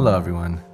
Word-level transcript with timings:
Hello, 0.00 0.16
everyone. 0.16 0.64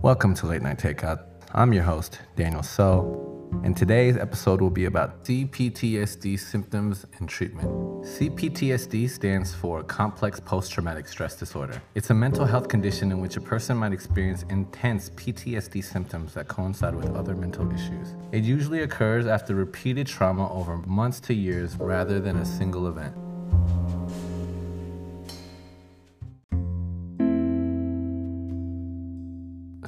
Welcome 0.00 0.32
to 0.34 0.46
Late 0.46 0.62
Night 0.62 0.78
Takeout. 0.78 1.24
I'm 1.52 1.72
your 1.72 1.82
host, 1.82 2.20
Daniel 2.36 2.62
So, 2.62 3.50
and 3.64 3.76
today's 3.76 4.16
episode 4.16 4.60
will 4.60 4.70
be 4.70 4.84
about 4.84 5.24
CPTSD 5.24 6.38
symptoms 6.38 7.04
and 7.18 7.28
treatment. 7.28 7.66
CPTSD 8.04 9.10
stands 9.10 9.52
for 9.52 9.82
Complex 9.82 10.38
Post 10.38 10.70
Traumatic 10.70 11.08
Stress 11.08 11.34
Disorder. 11.34 11.82
It's 11.96 12.10
a 12.10 12.14
mental 12.14 12.44
health 12.44 12.68
condition 12.68 13.10
in 13.10 13.18
which 13.18 13.36
a 13.36 13.40
person 13.40 13.76
might 13.76 13.92
experience 13.92 14.44
intense 14.50 15.10
PTSD 15.10 15.82
symptoms 15.82 16.34
that 16.34 16.46
coincide 16.46 16.94
with 16.94 17.12
other 17.16 17.34
mental 17.34 17.68
issues. 17.72 18.14
It 18.30 18.44
usually 18.44 18.82
occurs 18.82 19.26
after 19.26 19.56
repeated 19.56 20.06
trauma 20.06 20.48
over 20.54 20.76
months 20.76 21.18
to 21.22 21.34
years 21.34 21.76
rather 21.78 22.20
than 22.20 22.36
a 22.36 22.44
single 22.44 22.86
event. 22.86 23.16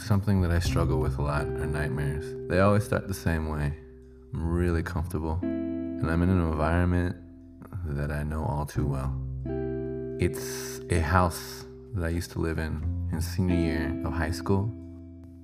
Something 0.09 0.41
that 0.41 0.51
I 0.51 0.59
struggle 0.59 1.01
with 1.01 1.19
a 1.19 1.23
lot 1.23 1.43
are 1.43 1.67
nightmares. 1.67 2.25
They 2.49 2.61
always 2.61 2.83
start 2.83 3.09
the 3.09 3.13
same 3.13 3.51
way. 3.51 3.75
I'm 4.33 4.51
really 4.51 4.83
comfortable, 4.83 5.39
and 5.43 6.11
I'm 6.11 6.23
in 6.23 6.31
an 6.31 6.41
environment 6.41 7.15
that 7.85 8.11
I 8.11 8.23
know 8.23 8.43
all 8.43 8.65
too 8.65 8.87
well. 8.87 9.15
It's 10.19 10.81
a 10.89 11.01
house 11.01 11.67
that 11.95 12.07
I 12.07 12.09
used 12.09 12.31
to 12.31 12.39
live 12.39 12.59
in 12.59 12.83
in 13.13 13.21
senior 13.21 13.55
year 13.55 14.03
of 14.07 14.15
high 14.15 14.31
school. 14.31 14.73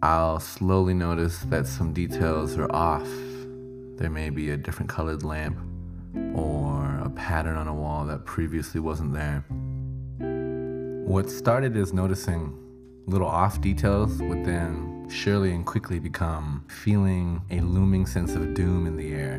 I'll 0.00 0.40
slowly 0.40 0.94
notice 0.94 1.40
that 1.50 1.66
some 1.66 1.92
details 1.92 2.56
are 2.56 2.74
off. 2.74 3.10
There 3.98 4.08
may 4.08 4.30
be 4.30 4.48
a 4.48 4.56
different 4.56 4.88
colored 4.88 5.24
lamp 5.24 5.58
or 6.34 7.02
a 7.04 7.10
pattern 7.10 7.58
on 7.58 7.68
a 7.68 7.74
wall 7.74 8.06
that 8.06 8.24
previously 8.24 8.80
wasn't 8.80 9.12
there. 9.12 9.44
What 11.06 11.28
started 11.28 11.76
as 11.76 11.92
noticing 11.92 12.63
Little 13.06 13.28
off 13.28 13.60
details 13.60 14.20
would 14.22 14.44
then 14.44 15.06
surely 15.10 15.52
and 15.52 15.66
quickly 15.66 15.98
become 15.98 16.64
feeling 16.68 17.42
a 17.50 17.60
looming 17.60 18.06
sense 18.06 18.34
of 18.34 18.54
doom 18.54 18.86
in 18.86 18.96
the 18.96 19.12
air. 19.12 19.34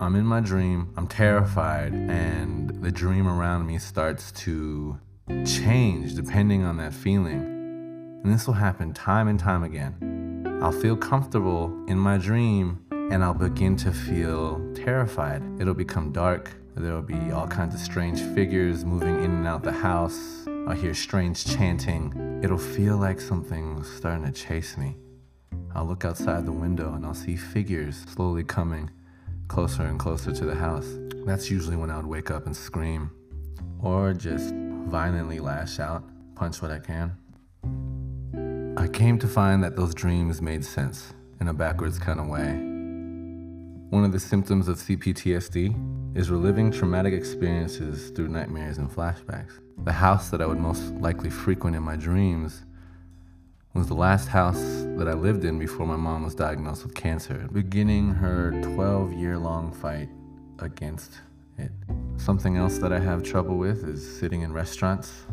I'm 0.00 0.16
in 0.16 0.24
my 0.24 0.40
dream, 0.40 0.88
I'm 0.96 1.06
terrified, 1.06 1.92
and 1.92 2.70
the 2.82 2.90
dream 2.90 3.28
around 3.28 3.66
me 3.66 3.78
starts 3.78 4.32
to 4.32 4.98
change 5.44 6.14
depending 6.14 6.64
on 6.64 6.78
that 6.78 6.94
feeling. 6.94 7.42
And 8.24 8.32
this 8.32 8.46
will 8.46 8.54
happen 8.54 8.94
time 8.94 9.28
and 9.28 9.38
time 9.38 9.62
again. 9.62 10.58
I'll 10.62 10.72
feel 10.72 10.96
comfortable 10.96 11.66
in 11.86 11.98
my 11.98 12.16
dream 12.16 12.82
and 12.90 13.22
I'll 13.22 13.34
begin 13.34 13.76
to 13.76 13.92
feel 13.92 14.72
terrified. 14.74 15.42
It'll 15.60 15.74
become 15.74 16.12
dark. 16.12 16.50
There 16.74 16.94
will 16.94 17.02
be 17.02 17.30
all 17.30 17.46
kinds 17.46 17.74
of 17.74 17.80
strange 17.80 18.20
figures 18.34 18.84
moving 18.86 19.22
in 19.22 19.30
and 19.30 19.46
out 19.46 19.62
the 19.62 19.72
house. 19.72 20.46
I'll 20.66 20.74
hear 20.74 20.94
strange 20.94 21.44
chanting. 21.44 22.33
It'll 22.44 22.58
feel 22.58 22.98
like 22.98 23.22
something's 23.22 23.90
starting 23.90 24.26
to 24.26 24.30
chase 24.30 24.76
me. 24.76 24.98
I'll 25.74 25.86
look 25.86 26.04
outside 26.04 26.44
the 26.44 26.52
window 26.52 26.92
and 26.92 27.06
I'll 27.06 27.14
see 27.14 27.36
figures 27.36 28.04
slowly 28.06 28.44
coming 28.44 28.90
closer 29.48 29.84
and 29.84 29.98
closer 29.98 30.30
to 30.30 30.44
the 30.44 30.54
house. 30.54 30.86
That's 31.24 31.50
usually 31.50 31.76
when 31.76 31.88
I 31.88 31.96
would 31.96 32.04
wake 32.04 32.30
up 32.30 32.44
and 32.44 32.54
scream 32.54 33.10
or 33.80 34.12
just 34.12 34.52
violently 34.54 35.40
lash 35.40 35.80
out, 35.80 36.04
punch 36.34 36.60
what 36.60 36.70
I 36.70 36.80
can. 36.80 37.16
I 38.76 38.88
came 38.88 39.18
to 39.20 39.26
find 39.26 39.64
that 39.64 39.74
those 39.74 39.94
dreams 39.94 40.42
made 40.42 40.66
sense 40.66 41.14
in 41.40 41.48
a 41.48 41.54
backwards 41.54 41.98
kind 41.98 42.20
of 42.20 42.26
way. 42.26 42.52
One 43.88 44.04
of 44.04 44.12
the 44.12 44.20
symptoms 44.20 44.68
of 44.68 44.76
CPTSD 44.76 46.14
is 46.14 46.28
reliving 46.28 46.70
traumatic 46.70 47.14
experiences 47.14 48.10
through 48.10 48.28
nightmares 48.28 48.76
and 48.76 48.90
flashbacks. 48.90 49.63
The 49.78 49.92
house 49.92 50.30
that 50.30 50.40
I 50.40 50.46
would 50.46 50.58
most 50.58 50.82
likely 50.94 51.30
frequent 51.30 51.76
in 51.76 51.82
my 51.82 51.96
dreams 51.96 52.62
was 53.74 53.88
the 53.88 53.94
last 53.94 54.28
house 54.28 54.60
that 54.96 55.08
I 55.08 55.14
lived 55.14 55.44
in 55.44 55.58
before 55.58 55.86
my 55.86 55.96
mom 55.96 56.22
was 56.22 56.34
diagnosed 56.34 56.84
with 56.84 56.94
cancer, 56.94 57.48
beginning 57.52 58.10
her 58.10 58.52
12 58.62 59.12
year 59.12 59.36
long 59.36 59.72
fight 59.72 60.08
against 60.60 61.20
it. 61.58 61.72
Something 62.16 62.56
else 62.56 62.78
that 62.78 62.92
I 62.92 63.00
have 63.00 63.24
trouble 63.24 63.56
with 63.56 63.84
is 63.84 64.18
sitting 64.18 64.42
in 64.42 64.52
restaurants. 64.52 65.26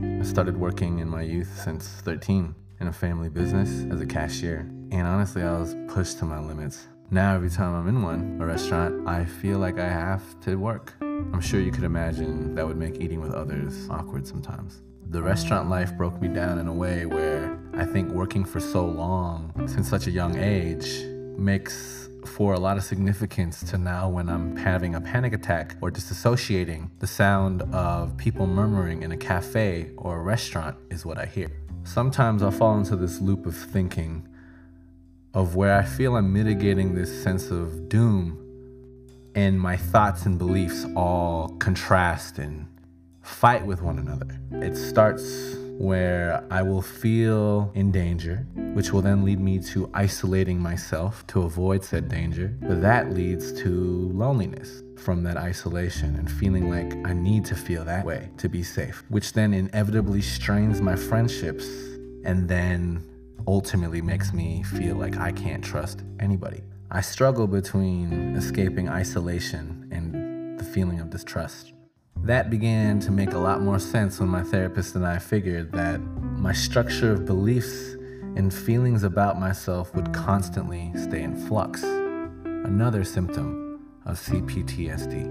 I 0.00 0.22
started 0.22 0.56
working 0.56 1.00
in 1.00 1.08
my 1.08 1.22
youth 1.22 1.60
since 1.62 1.86
13 1.86 2.54
in 2.80 2.86
a 2.88 2.92
family 2.92 3.28
business 3.28 3.84
as 3.92 4.00
a 4.00 4.06
cashier, 4.06 4.60
and 4.90 5.06
honestly, 5.06 5.42
I 5.42 5.58
was 5.58 5.76
pushed 5.88 6.18
to 6.20 6.24
my 6.24 6.40
limits. 6.40 6.88
Now, 7.10 7.34
every 7.34 7.50
time 7.50 7.74
I'm 7.74 7.88
in 7.88 8.02
one, 8.02 8.38
a 8.40 8.46
restaurant, 8.46 9.06
I 9.06 9.26
feel 9.26 9.58
like 9.58 9.78
I 9.78 9.88
have 9.88 10.22
to 10.40 10.56
work. 10.56 10.94
I'm 11.32 11.40
sure 11.40 11.60
you 11.60 11.70
could 11.70 11.84
imagine 11.84 12.54
that 12.54 12.66
would 12.66 12.76
make 12.76 13.00
eating 13.00 13.20
with 13.20 13.32
others 13.32 13.88
awkward 13.90 14.26
sometimes. 14.26 14.82
The 15.10 15.22
restaurant 15.22 15.68
life 15.68 15.94
broke 15.96 16.20
me 16.20 16.28
down 16.28 16.58
in 16.58 16.68
a 16.68 16.72
way 16.72 17.06
where 17.06 17.58
I 17.74 17.84
think 17.84 18.10
working 18.10 18.44
for 18.44 18.60
so 18.60 18.86
long, 18.86 19.52
since 19.66 19.88
such 19.88 20.06
a 20.06 20.10
young 20.10 20.38
age, 20.38 21.04
makes 21.36 22.08
for 22.24 22.54
a 22.54 22.58
lot 22.58 22.76
of 22.76 22.84
significance 22.84 23.62
to 23.64 23.78
now 23.78 24.08
when 24.08 24.28
I'm 24.28 24.56
having 24.56 24.94
a 24.94 25.00
panic 25.00 25.32
attack 25.32 25.76
or 25.80 25.90
disassociating, 25.90 26.90
the 26.98 27.06
sound 27.06 27.62
of 27.74 28.16
people 28.16 28.46
murmuring 28.46 29.02
in 29.02 29.12
a 29.12 29.16
cafe 29.16 29.90
or 29.96 30.18
a 30.18 30.22
restaurant 30.22 30.76
is 30.90 31.04
what 31.04 31.18
I 31.18 31.26
hear. 31.26 31.50
Sometimes 31.84 32.42
I'll 32.42 32.50
fall 32.50 32.78
into 32.78 32.96
this 32.96 33.20
loop 33.20 33.44
of 33.46 33.56
thinking 33.56 34.28
of 35.34 35.56
where 35.56 35.74
I 35.74 35.82
feel 35.82 36.16
I'm 36.16 36.32
mitigating 36.32 36.94
this 36.94 37.22
sense 37.22 37.50
of 37.50 37.88
doom 37.88 38.41
and 39.34 39.60
my 39.60 39.76
thoughts 39.76 40.26
and 40.26 40.38
beliefs 40.38 40.86
all 40.96 41.48
contrast 41.58 42.38
and 42.38 42.66
fight 43.22 43.64
with 43.64 43.82
one 43.82 43.98
another. 43.98 44.38
It 44.52 44.76
starts 44.76 45.56
where 45.78 46.44
I 46.50 46.62
will 46.62 46.82
feel 46.82 47.72
in 47.74 47.90
danger, 47.90 48.46
which 48.74 48.92
will 48.92 49.02
then 49.02 49.24
lead 49.24 49.40
me 49.40 49.58
to 49.60 49.90
isolating 49.94 50.60
myself 50.60 51.26
to 51.28 51.42
avoid 51.42 51.82
said 51.82 52.08
danger. 52.08 52.54
But 52.60 52.82
that 52.82 53.12
leads 53.12 53.52
to 53.62 54.10
loneliness 54.12 54.82
from 54.96 55.24
that 55.24 55.36
isolation 55.36 56.14
and 56.16 56.30
feeling 56.30 56.70
like 56.70 56.94
I 57.06 57.14
need 57.14 57.44
to 57.46 57.56
feel 57.56 57.84
that 57.84 58.04
way 58.04 58.30
to 58.38 58.48
be 58.48 58.62
safe, 58.62 59.02
which 59.08 59.32
then 59.32 59.52
inevitably 59.52 60.22
strains 60.22 60.80
my 60.80 60.94
friendships 60.94 61.66
and 62.24 62.48
then 62.48 63.02
ultimately 63.48 64.00
makes 64.00 64.32
me 64.32 64.62
feel 64.62 64.96
like 64.96 65.16
I 65.16 65.32
can't 65.32 65.64
trust 65.64 66.02
anybody. 66.20 66.62
I 66.94 67.00
struggle 67.00 67.46
between 67.46 68.36
escaping 68.36 68.90
isolation 68.90 69.88
and 69.90 70.60
the 70.60 70.64
feeling 70.64 71.00
of 71.00 71.08
distrust. 71.08 71.72
That 72.16 72.50
began 72.50 73.00
to 73.00 73.10
make 73.10 73.32
a 73.32 73.38
lot 73.38 73.62
more 73.62 73.78
sense 73.78 74.20
when 74.20 74.28
my 74.28 74.42
therapist 74.42 74.94
and 74.94 75.06
I 75.06 75.18
figured 75.18 75.72
that 75.72 76.02
my 76.36 76.52
structure 76.52 77.10
of 77.10 77.24
beliefs 77.24 77.94
and 78.36 78.52
feelings 78.52 79.04
about 79.04 79.40
myself 79.40 79.94
would 79.94 80.12
constantly 80.12 80.92
stay 80.94 81.22
in 81.22 81.34
flux. 81.48 81.82
Another 81.82 83.04
symptom 83.04 83.80
of 84.04 84.18
CPTSD. 84.18 85.24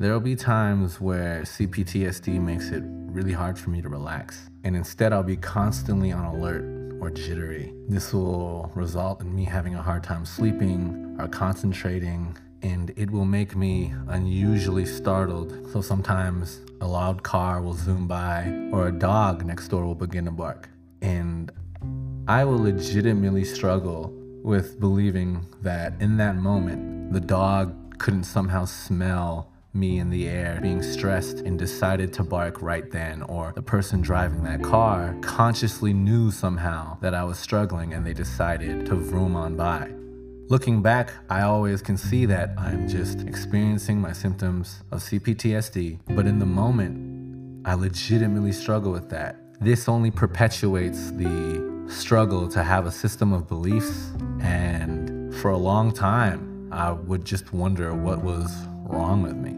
There 0.00 0.12
will 0.12 0.18
be 0.18 0.34
times 0.34 1.00
where 1.00 1.42
CPTSD 1.42 2.40
makes 2.40 2.70
it 2.70 2.82
really 2.84 3.34
hard 3.34 3.56
for 3.56 3.70
me 3.70 3.80
to 3.82 3.88
relax, 3.88 4.50
and 4.64 4.74
instead 4.74 5.12
I'll 5.12 5.22
be 5.22 5.36
constantly 5.36 6.10
on 6.10 6.24
alert 6.24 6.77
or 7.00 7.10
jittery. 7.10 7.72
This 7.88 8.12
will 8.12 8.70
result 8.74 9.20
in 9.20 9.34
me 9.34 9.44
having 9.44 9.74
a 9.74 9.82
hard 9.82 10.02
time 10.02 10.24
sleeping 10.24 11.16
or 11.18 11.28
concentrating, 11.28 12.36
and 12.62 12.92
it 12.96 13.10
will 13.10 13.24
make 13.24 13.56
me 13.56 13.92
unusually 14.08 14.86
startled. 14.86 15.70
So 15.72 15.80
sometimes 15.80 16.60
a 16.80 16.86
loud 16.86 17.22
car 17.22 17.62
will 17.62 17.74
zoom 17.74 18.06
by, 18.06 18.52
or 18.72 18.88
a 18.88 18.92
dog 18.92 19.44
next 19.44 19.68
door 19.68 19.84
will 19.84 19.94
begin 19.94 20.24
to 20.24 20.30
bark. 20.30 20.68
And 21.02 21.52
I 22.26 22.44
will 22.44 22.58
legitimately 22.58 23.44
struggle 23.44 24.12
with 24.42 24.78
believing 24.80 25.46
that 25.62 25.94
in 26.00 26.16
that 26.18 26.36
moment, 26.36 27.12
the 27.12 27.20
dog 27.20 27.98
couldn't 27.98 28.24
somehow 28.24 28.64
smell 28.64 29.52
me 29.78 29.98
in 29.98 30.10
the 30.10 30.28
air 30.28 30.58
being 30.60 30.82
stressed 30.82 31.38
and 31.40 31.58
decided 31.58 32.12
to 32.14 32.24
bark 32.24 32.60
right 32.60 32.90
then, 32.90 33.22
or 33.22 33.52
the 33.54 33.62
person 33.62 34.00
driving 34.00 34.42
that 34.44 34.62
car 34.62 35.16
consciously 35.22 35.92
knew 35.92 36.30
somehow 36.30 36.98
that 37.00 37.14
I 37.14 37.24
was 37.24 37.38
struggling 37.38 37.94
and 37.94 38.04
they 38.04 38.12
decided 38.12 38.86
to 38.86 38.94
vroom 38.96 39.36
on 39.36 39.56
by. 39.56 39.90
Looking 40.48 40.80
back, 40.80 41.12
I 41.28 41.42
always 41.42 41.82
can 41.82 41.98
see 41.98 42.24
that 42.26 42.54
I'm 42.56 42.88
just 42.88 43.20
experiencing 43.20 44.00
my 44.00 44.12
symptoms 44.12 44.82
of 44.90 45.00
CPTSD, 45.00 45.98
but 46.16 46.26
in 46.26 46.38
the 46.38 46.46
moment, 46.46 47.66
I 47.66 47.74
legitimately 47.74 48.52
struggle 48.52 48.90
with 48.90 49.10
that. 49.10 49.36
This 49.60 49.88
only 49.88 50.10
perpetuates 50.10 51.10
the 51.10 51.84
struggle 51.88 52.48
to 52.48 52.62
have 52.62 52.86
a 52.86 52.90
system 52.90 53.32
of 53.32 53.46
beliefs, 53.46 54.12
and 54.40 55.34
for 55.34 55.50
a 55.50 55.58
long 55.58 55.92
time, 55.92 56.70
I 56.72 56.92
would 56.92 57.24
just 57.24 57.52
wonder 57.52 57.92
what 57.94 58.22
was 58.22 58.50
wrong 58.84 59.22
with 59.22 59.36
me. 59.36 59.57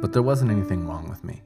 But 0.00 0.14
there 0.14 0.22
wasn't 0.22 0.50
anything 0.50 0.88
wrong 0.88 1.08
with 1.08 1.22
me. 1.24 1.42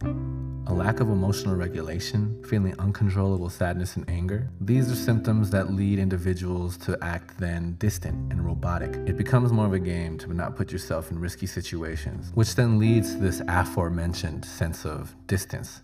A 0.69 0.73
lack 0.73 1.01
of 1.01 1.11
emotional 1.11 1.57
regulation, 1.57 2.43
feeling 2.45 2.75
uncontrollable 2.79 3.51
sadness 3.51 3.97
and 3.97 4.09
anger, 4.09 4.49
these 4.61 4.91
are 4.91 4.95
symptoms 4.95 5.51
that 5.51 5.73
lead 5.73 5.99
individuals 5.99 6.77
to 6.79 6.97
act 7.03 7.37
then 7.39 7.75
distant 7.79 8.33
and 8.33 8.47
robotic. 8.47 8.95
It 9.07 9.17
becomes 9.17 9.53
more 9.53 9.67
of 9.67 9.73
a 9.73 9.79
game 9.81 10.17
to 10.19 10.33
not 10.33 10.57
put 10.57 10.71
yourself 10.71 11.11
in 11.11 11.19
risky 11.19 11.47
situations, 11.47 12.31
which 12.35 12.55
then 12.55 12.79
leads 12.79 13.13
to 13.15 13.19
this 13.19 13.43
aforementioned 13.49 14.45
sense 14.45 14.87
of 14.87 15.15
distance. 15.27 15.83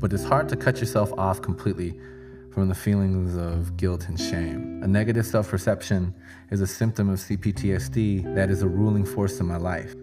but 0.00 0.12
it's 0.12 0.24
hard 0.24 0.48
to 0.48 0.56
cut 0.56 0.80
yourself 0.80 1.12
off 1.18 1.42
completely 1.42 1.98
from 2.52 2.68
the 2.68 2.74
feelings 2.74 3.36
of 3.36 3.76
guilt 3.76 4.08
and 4.08 4.18
shame. 4.18 4.80
A 4.82 4.88
negative 4.88 5.26
self 5.26 5.48
perception 5.48 6.14
is 6.50 6.60
a 6.60 6.66
symptom 6.66 7.08
of 7.10 7.18
CPTSD 7.18 8.34
that 8.34 8.50
is 8.50 8.62
a 8.62 8.68
ruling 8.68 9.04
force 9.04 9.40
in 9.40 9.46
my 9.46 9.56
life. 9.56 9.94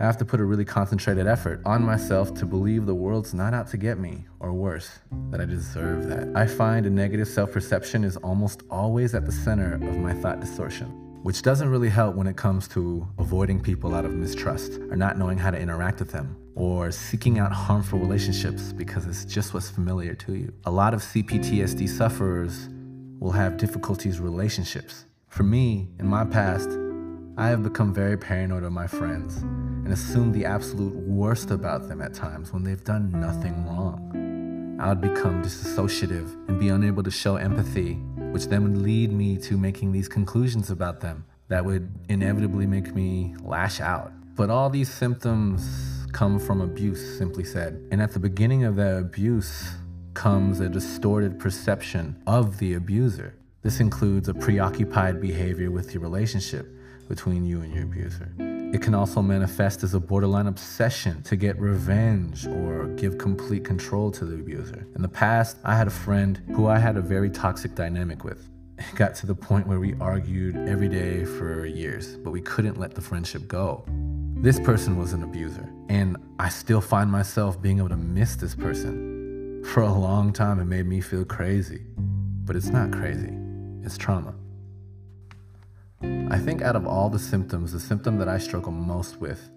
I 0.00 0.04
have 0.04 0.16
to 0.18 0.24
put 0.24 0.38
a 0.38 0.44
really 0.44 0.64
concentrated 0.64 1.26
effort 1.26 1.60
on 1.64 1.82
myself 1.82 2.32
to 2.34 2.46
believe 2.46 2.86
the 2.86 2.94
world's 2.94 3.34
not 3.34 3.52
out 3.52 3.66
to 3.70 3.76
get 3.76 3.98
me, 3.98 4.26
or 4.38 4.52
worse, 4.52 5.00
that 5.30 5.40
I 5.40 5.44
deserve 5.44 6.06
that. 6.06 6.36
I 6.36 6.46
find 6.46 6.86
a 6.86 6.90
negative 6.90 7.26
self 7.26 7.50
perception 7.50 8.04
is 8.04 8.16
almost 8.18 8.62
always 8.70 9.16
at 9.16 9.26
the 9.26 9.32
center 9.32 9.74
of 9.74 9.96
my 9.98 10.14
thought 10.14 10.38
distortion, 10.38 10.86
which 11.24 11.42
doesn't 11.42 11.68
really 11.68 11.88
help 11.88 12.14
when 12.14 12.28
it 12.28 12.36
comes 12.36 12.68
to 12.68 13.08
avoiding 13.18 13.60
people 13.60 13.92
out 13.92 14.04
of 14.04 14.12
mistrust, 14.12 14.74
or 14.88 14.94
not 14.94 15.18
knowing 15.18 15.36
how 15.36 15.50
to 15.50 15.58
interact 15.58 15.98
with 15.98 16.12
them, 16.12 16.36
or 16.54 16.92
seeking 16.92 17.40
out 17.40 17.50
harmful 17.50 17.98
relationships 17.98 18.72
because 18.72 19.04
it's 19.04 19.24
just 19.24 19.52
what's 19.52 19.68
familiar 19.68 20.14
to 20.14 20.36
you. 20.36 20.52
A 20.66 20.70
lot 20.70 20.94
of 20.94 21.02
CPTSD 21.02 21.88
sufferers 21.88 22.68
will 23.18 23.32
have 23.32 23.56
difficulties 23.56 24.20
relationships. 24.20 25.06
For 25.26 25.42
me, 25.42 25.88
in 25.98 26.06
my 26.06 26.24
past, 26.24 26.68
I 27.36 27.48
have 27.48 27.64
become 27.64 27.92
very 27.92 28.16
paranoid 28.16 28.62
of 28.62 28.70
my 28.70 28.86
friends 28.86 29.44
and 29.88 29.94
assume 29.94 30.32
the 30.32 30.44
absolute 30.44 30.94
worst 30.94 31.50
about 31.50 31.88
them 31.88 32.02
at 32.02 32.12
times 32.12 32.52
when 32.52 32.62
they've 32.62 32.84
done 32.84 33.10
nothing 33.10 33.64
wrong. 33.64 34.76
I 34.78 34.90
would 34.90 35.00
become 35.00 35.42
disassociative 35.42 36.30
and 36.46 36.60
be 36.60 36.68
unable 36.68 37.02
to 37.02 37.10
show 37.10 37.36
empathy, 37.36 37.94
which 38.32 38.48
then 38.48 38.64
would 38.64 38.76
lead 38.76 39.10
me 39.10 39.38
to 39.38 39.56
making 39.56 39.92
these 39.92 40.06
conclusions 40.06 40.68
about 40.68 41.00
them 41.00 41.24
that 41.48 41.64
would 41.64 41.90
inevitably 42.10 42.66
make 42.66 42.94
me 42.94 43.34
lash 43.40 43.80
out. 43.80 44.12
But 44.36 44.50
all 44.50 44.68
these 44.68 44.92
symptoms 44.92 46.06
come 46.12 46.38
from 46.38 46.60
abuse, 46.60 47.16
simply 47.16 47.44
said. 47.44 47.82
And 47.90 48.02
at 48.02 48.12
the 48.12 48.20
beginning 48.20 48.64
of 48.64 48.76
that 48.76 48.98
abuse 48.98 49.70
comes 50.12 50.60
a 50.60 50.68
distorted 50.68 51.38
perception 51.38 52.22
of 52.26 52.58
the 52.58 52.74
abuser. 52.74 53.38
This 53.62 53.80
includes 53.80 54.28
a 54.28 54.34
preoccupied 54.34 55.18
behavior 55.18 55.70
with 55.70 55.94
your 55.94 56.02
relationship 56.02 56.68
between 57.08 57.46
you 57.46 57.62
and 57.62 57.72
your 57.72 57.84
abuser. 57.84 58.57
It 58.70 58.82
can 58.82 58.94
also 58.94 59.22
manifest 59.22 59.82
as 59.82 59.94
a 59.94 60.00
borderline 60.00 60.46
obsession 60.46 61.22
to 61.22 61.36
get 61.36 61.58
revenge 61.58 62.46
or 62.46 62.88
give 62.96 63.16
complete 63.16 63.64
control 63.64 64.10
to 64.10 64.26
the 64.26 64.34
abuser. 64.34 64.86
In 64.94 65.00
the 65.00 65.08
past, 65.08 65.56
I 65.64 65.74
had 65.74 65.86
a 65.86 65.90
friend 65.90 66.42
who 66.54 66.66
I 66.66 66.78
had 66.78 66.98
a 66.98 67.00
very 67.00 67.30
toxic 67.30 67.74
dynamic 67.74 68.24
with. 68.24 68.46
It 68.76 68.94
got 68.94 69.14
to 69.16 69.26
the 69.26 69.34
point 69.34 69.66
where 69.66 69.80
we 69.80 69.94
argued 70.02 70.54
every 70.68 70.88
day 70.88 71.24
for 71.24 71.64
years, 71.64 72.16
but 72.18 72.30
we 72.30 72.42
couldn't 72.42 72.78
let 72.78 72.94
the 72.94 73.00
friendship 73.00 73.48
go. 73.48 73.86
This 74.36 74.60
person 74.60 74.98
was 74.98 75.14
an 75.14 75.22
abuser, 75.22 75.66
and 75.88 76.18
I 76.38 76.50
still 76.50 76.82
find 76.82 77.10
myself 77.10 77.60
being 77.62 77.78
able 77.78 77.88
to 77.88 77.96
miss 77.96 78.36
this 78.36 78.54
person. 78.54 79.64
For 79.64 79.80
a 79.80 79.92
long 79.92 80.30
time, 80.30 80.60
it 80.60 80.66
made 80.66 80.84
me 80.84 81.00
feel 81.00 81.24
crazy, 81.24 81.86
but 82.44 82.54
it's 82.54 82.68
not 82.68 82.92
crazy, 82.92 83.32
it's 83.82 83.96
trauma. 83.96 84.34
I 86.30 86.38
think 86.38 86.60
out 86.60 86.76
of 86.76 86.86
all 86.86 87.08
the 87.08 87.18
symptoms, 87.18 87.72
the 87.72 87.80
symptom 87.80 88.18
that 88.18 88.28
I 88.28 88.36
struggle 88.36 88.70
most 88.70 89.16
with, 89.16 89.48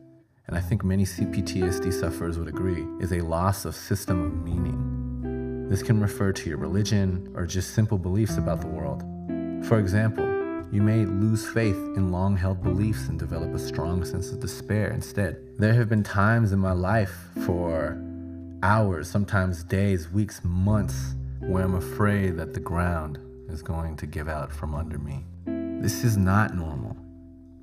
and 0.47 0.55
I 0.55 0.61
think 0.61 0.85
many 0.85 1.03
CPTSD 1.03 1.91
sufferers 1.91 2.39
would 2.39 2.47
agree, 2.47 2.85
is 3.01 3.11
a 3.11 3.19
loss 3.19 3.65
of 3.65 3.75
system 3.75 4.23
of 4.23 4.33
meaning. 4.45 5.67
This 5.67 5.83
can 5.83 5.99
refer 5.99 6.31
to 6.31 6.49
your 6.49 6.57
religion 6.57 7.29
or 7.35 7.45
just 7.45 7.73
simple 7.73 7.97
beliefs 7.97 8.37
about 8.37 8.61
the 8.61 8.67
world. 8.67 9.01
For 9.67 9.79
example, 9.79 10.25
you 10.71 10.81
may 10.81 11.05
lose 11.05 11.45
faith 11.45 11.75
in 11.97 12.09
long 12.09 12.37
held 12.37 12.63
beliefs 12.63 13.09
and 13.09 13.19
develop 13.19 13.53
a 13.53 13.59
strong 13.59 14.05
sense 14.05 14.31
of 14.31 14.39
despair 14.39 14.91
instead. 14.91 15.41
There 15.59 15.73
have 15.73 15.89
been 15.89 16.03
times 16.03 16.53
in 16.53 16.59
my 16.59 16.71
life 16.71 17.13
for 17.45 18.01
hours, 18.63 19.09
sometimes 19.09 19.65
days, 19.65 20.09
weeks, 20.09 20.39
months, 20.45 21.15
where 21.41 21.65
I'm 21.65 21.75
afraid 21.75 22.37
that 22.37 22.53
the 22.53 22.61
ground 22.61 23.19
is 23.49 23.61
going 23.61 23.97
to 23.97 24.05
give 24.05 24.29
out 24.29 24.53
from 24.53 24.73
under 24.73 24.97
me. 24.97 25.25
This 25.81 26.03
is 26.03 26.15
not 26.15 26.53
normal, 26.53 26.95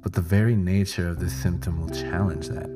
but 0.03 0.12
the 0.12 0.20
very 0.20 0.56
nature 0.56 1.09
of 1.09 1.20
this 1.20 1.32
symptom 1.32 1.81
will 1.81 1.88
challenge 1.88 2.49
that. 2.49 2.69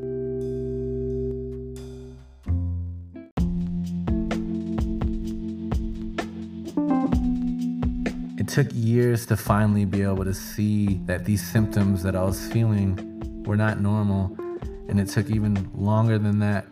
It 8.39 8.47
took 8.47 8.69
years 8.73 9.27
to 9.27 9.37
finally 9.37 9.85
be 9.85 10.03
able 10.03 10.23
to 10.23 10.33
see 10.33 11.01
that 11.07 11.25
these 11.25 11.45
symptoms 11.45 12.05
that 12.05 12.15
I 12.15 12.23
was 12.23 12.47
feeling 12.47 13.43
were 13.45 13.57
not 13.57 13.81
normal, 13.81 14.37
and 14.89 15.01
it 15.01 15.09
took 15.09 15.29
even 15.29 15.69
longer 15.75 16.19
than 16.19 16.39
that 16.39 16.67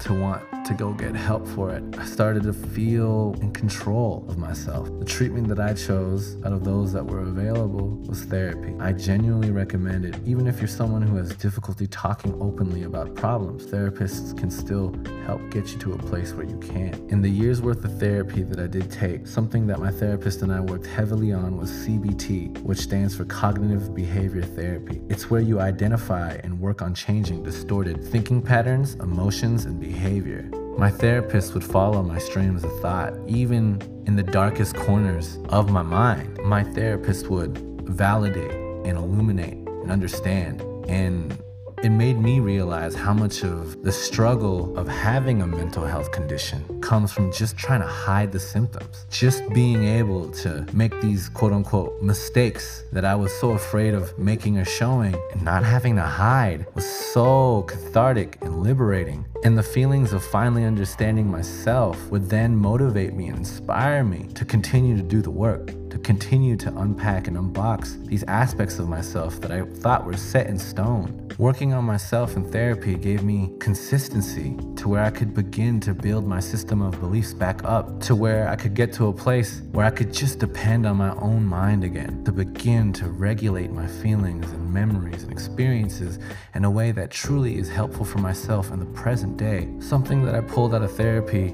to 0.00 0.12
want 0.12 0.53
to 0.64 0.74
go 0.74 0.92
get 0.92 1.14
help 1.14 1.46
for 1.46 1.70
it. 1.70 1.82
I 1.98 2.04
started 2.06 2.44
to 2.44 2.52
feel 2.52 3.36
in 3.40 3.52
control 3.52 4.24
of 4.28 4.38
myself. 4.38 4.88
The 4.98 5.04
treatment 5.04 5.46
that 5.48 5.60
I 5.60 5.74
chose 5.74 6.36
out 6.44 6.52
of 6.52 6.64
those 6.64 6.92
that 6.94 7.04
were 7.04 7.20
available 7.20 7.88
was 8.08 8.24
therapy. 8.24 8.74
I 8.80 8.92
genuinely 8.92 9.50
recommend 9.50 10.06
it. 10.06 10.16
Even 10.24 10.46
if 10.46 10.60
you're 10.60 10.68
someone 10.68 11.02
who 11.02 11.16
has 11.16 11.34
difficulty 11.36 11.86
talking 11.86 12.34
openly 12.40 12.84
about 12.84 13.14
problems, 13.14 13.66
therapists 13.66 14.36
can 14.38 14.50
still 14.50 14.94
help 15.26 15.40
get 15.50 15.70
you 15.72 15.78
to 15.80 15.92
a 15.92 15.98
place 15.98 16.32
where 16.32 16.46
you 16.46 16.58
can. 16.58 16.94
In 17.10 17.20
the 17.20 17.28
year's 17.28 17.60
worth 17.60 17.84
of 17.84 17.98
therapy 17.98 18.42
that 18.42 18.58
I 18.58 18.66
did 18.66 18.90
take, 18.90 19.26
something 19.26 19.66
that 19.66 19.80
my 19.80 19.90
therapist 19.90 20.40
and 20.42 20.52
I 20.52 20.60
worked 20.60 20.86
heavily 20.86 21.32
on 21.32 21.58
was 21.58 21.70
CBT, 21.70 22.62
which 22.62 22.78
stands 22.78 23.14
for 23.14 23.26
Cognitive 23.26 23.94
Behavior 23.94 24.42
Therapy. 24.42 25.02
It's 25.10 25.30
where 25.30 25.42
you 25.42 25.60
identify 25.60 26.38
and 26.42 26.58
work 26.58 26.80
on 26.80 26.94
changing 26.94 27.42
distorted 27.42 28.02
thinking 28.02 28.40
patterns, 28.40 28.94
emotions, 28.94 29.66
and 29.66 29.78
behavior. 29.78 30.53
My 30.76 30.90
therapist 30.90 31.54
would 31.54 31.64
follow 31.64 32.02
my 32.02 32.18
streams 32.18 32.64
of 32.64 32.80
thought, 32.80 33.14
even 33.26 33.80
in 34.06 34.16
the 34.16 34.22
darkest 34.22 34.74
corners 34.74 35.38
of 35.48 35.70
my 35.70 35.82
mind. 35.82 36.38
My 36.42 36.64
therapist 36.64 37.28
would 37.28 37.56
validate 37.88 38.50
and 38.84 38.98
illuminate 38.98 39.54
and 39.54 39.90
understand 39.90 40.62
and 40.88 41.38
it 41.84 41.90
made 41.90 42.18
me 42.18 42.40
realize 42.40 42.94
how 42.94 43.12
much 43.12 43.44
of 43.44 43.82
the 43.82 43.92
struggle 43.92 44.74
of 44.78 44.88
having 44.88 45.42
a 45.42 45.46
mental 45.46 45.84
health 45.84 46.10
condition 46.12 46.64
comes 46.80 47.12
from 47.12 47.30
just 47.30 47.58
trying 47.58 47.82
to 47.82 47.86
hide 47.86 48.32
the 48.32 48.40
symptoms. 48.40 49.04
Just 49.10 49.46
being 49.50 49.84
able 49.84 50.30
to 50.30 50.66
make 50.72 50.98
these 51.02 51.28
quote 51.28 51.52
unquote 51.52 52.00
mistakes 52.00 52.84
that 52.92 53.04
I 53.04 53.14
was 53.14 53.34
so 53.34 53.50
afraid 53.50 53.92
of 53.92 54.18
making 54.18 54.56
or 54.56 54.64
showing 54.64 55.14
and 55.32 55.42
not 55.42 55.62
having 55.62 55.96
to 55.96 56.02
hide 56.02 56.64
was 56.74 56.86
so 56.86 57.64
cathartic 57.68 58.38
and 58.40 58.62
liberating. 58.62 59.26
And 59.44 59.58
the 59.58 59.62
feelings 59.62 60.14
of 60.14 60.24
finally 60.24 60.64
understanding 60.64 61.30
myself 61.30 62.00
would 62.10 62.30
then 62.30 62.56
motivate 62.56 63.12
me 63.12 63.26
and 63.26 63.36
inspire 63.36 64.04
me 64.04 64.28
to 64.36 64.46
continue 64.46 64.96
to 64.96 65.02
do 65.02 65.20
the 65.20 65.30
work 65.30 65.74
to 65.94 66.00
continue 66.00 66.56
to 66.56 66.76
unpack 66.78 67.28
and 67.28 67.36
unbox 67.36 68.04
these 68.06 68.24
aspects 68.24 68.80
of 68.80 68.88
myself 68.88 69.40
that 69.40 69.52
I 69.52 69.62
thought 69.62 70.04
were 70.04 70.16
set 70.16 70.48
in 70.48 70.58
stone. 70.58 71.28
Working 71.38 71.72
on 71.72 71.84
myself 71.84 72.34
in 72.36 72.50
therapy 72.50 72.96
gave 72.96 73.22
me 73.22 73.52
consistency 73.60 74.56
to 74.74 74.88
where 74.88 75.04
I 75.04 75.10
could 75.10 75.34
begin 75.34 75.78
to 75.80 75.94
build 75.94 76.26
my 76.26 76.40
system 76.40 76.82
of 76.82 76.98
beliefs 76.98 77.32
back 77.32 77.62
up, 77.62 78.00
to 78.00 78.16
where 78.16 78.48
I 78.48 78.56
could 78.56 78.74
get 78.74 78.92
to 78.94 79.06
a 79.06 79.12
place 79.12 79.62
where 79.70 79.86
I 79.86 79.90
could 79.90 80.12
just 80.12 80.40
depend 80.40 80.84
on 80.84 80.96
my 80.96 81.14
own 81.14 81.46
mind 81.46 81.84
again, 81.84 82.24
to 82.24 82.32
begin 82.32 82.92
to 82.94 83.06
regulate 83.06 83.70
my 83.70 83.86
feelings 83.86 84.50
and 84.50 84.74
memories 84.74 85.22
and 85.22 85.30
experiences 85.30 86.18
in 86.56 86.64
a 86.64 86.70
way 86.70 86.90
that 86.90 87.12
truly 87.12 87.56
is 87.56 87.68
helpful 87.68 88.04
for 88.04 88.18
myself 88.18 88.72
in 88.72 88.80
the 88.80 88.86
present 88.86 89.36
day. 89.36 89.68
Something 89.78 90.24
that 90.24 90.34
I 90.34 90.40
pulled 90.40 90.74
out 90.74 90.82
of 90.82 90.96
therapy 90.96 91.52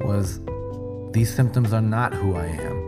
was 0.00 0.40
these 1.12 1.32
symptoms 1.32 1.72
are 1.72 1.80
not 1.80 2.12
who 2.12 2.34
I 2.34 2.46
am. 2.46 2.87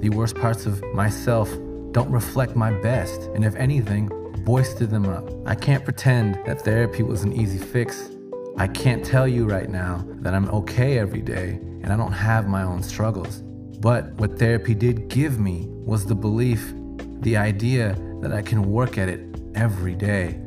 The 0.00 0.10
worst 0.10 0.36
parts 0.36 0.64
of 0.64 0.82
myself 0.94 1.50
don't 1.92 2.10
reflect 2.10 2.54
my 2.54 2.70
best, 2.70 3.22
and 3.34 3.44
if 3.44 3.56
anything, 3.56 4.08
boosted 4.44 4.90
them 4.90 5.06
up. 5.06 5.28
I 5.46 5.54
can't 5.54 5.84
pretend 5.84 6.36
that 6.46 6.62
therapy 6.62 7.02
was 7.02 7.24
an 7.24 7.32
easy 7.32 7.58
fix. 7.58 8.08
I 8.56 8.68
can't 8.68 9.04
tell 9.04 9.26
you 9.26 9.46
right 9.46 9.68
now 9.68 10.04
that 10.20 10.34
I'm 10.34 10.48
okay 10.50 10.98
every 10.98 11.20
day 11.20 11.60
and 11.82 11.92
I 11.92 11.96
don't 11.96 12.12
have 12.12 12.48
my 12.48 12.62
own 12.62 12.82
struggles. 12.82 13.40
But 13.80 14.12
what 14.14 14.38
therapy 14.38 14.74
did 14.74 15.08
give 15.08 15.38
me 15.38 15.66
was 15.68 16.06
the 16.06 16.14
belief, 16.14 16.72
the 17.20 17.36
idea 17.36 17.96
that 18.20 18.32
I 18.32 18.42
can 18.42 18.70
work 18.70 18.98
at 18.98 19.08
it 19.08 19.20
every 19.54 19.94
day 19.94 20.40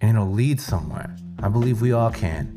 and 0.00 0.16
it'll 0.16 0.30
lead 0.30 0.60
somewhere. 0.60 1.16
I 1.42 1.48
believe 1.48 1.80
we 1.80 1.92
all 1.92 2.10
can. 2.10 2.54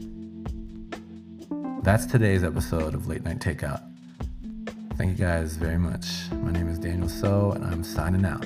That's 1.83 2.05
today's 2.05 2.43
episode 2.43 2.93
of 2.93 3.07
Late 3.07 3.23
Night 3.23 3.39
Takeout. 3.39 3.90
Thank 4.97 5.17
you 5.17 5.25
guys 5.25 5.55
very 5.55 5.77
much. 5.77 6.05
My 6.31 6.51
name 6.51 6.67
is 6.67 6.77
Daniel 6.77 7.09
So, 7.09 7.51
and 7.51 7.65
I'm 7.65 7.83
signing 7.83 8.25
out. 8.25 8.45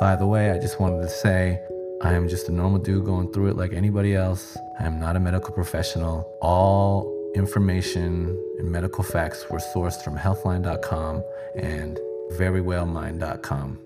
By 0.00 0.16
the 0.16 0.26
way, 0.26 0.50
I 0.50 0.58
just 0.58 0.80
wanted 0.80 1.02
to 1.02 1.08
say 1.08 1.60
I 2.02 2.14
am 2.14 2.28
just 2.28 2.48
a 2.48 2.52
normal 2.52 2.80
dude 2.80 3.04
going 3.04 3.32
through 3.32 3.50
it 3.50 3.56
like 3.56 3.72
anybody 3.72 4.16
else. 4.16 4.56
I 4.80 4.86
am 4.86 4.98
not 4.98 5.14
a 5.14 5.20
medical 5.20 5.54
professional. 5.54 6.28
All 6.42 7.06
information 7.36 8.36
and 8.58 8.70
medical 8.70 9.04
facts 9.04 9.48
were 9.48 9.60
sourced 9.60 10.02
from 10.02 10.16
healthline.com 10.18 11.22
and 11.54 11.98
verywellmind.com. 12.32 13.78